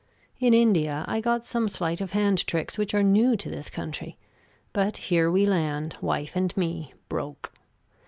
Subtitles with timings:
[0.39, 4.17] In India I got some sleight of hand tricks which are new to this country;
[4.73, 7.53] but here we land, wife and me, broke.